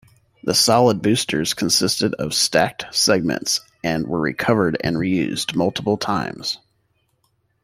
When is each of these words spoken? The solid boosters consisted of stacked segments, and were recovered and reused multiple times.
The 0.43 0.55
solid 0.55 1.03
boosters 1.03 1.53
consisted 1.53 2.15
of 2.15 2.33
stacked 2.33 2.85
segments, 2.91 3.61
and 3.83 4.07
were 4.07 4.19
recovered 4.19 4.75
and 4.83 4.95
reused 4.95 5.53
multiple 5.55 5.95
times. 5.97 6.57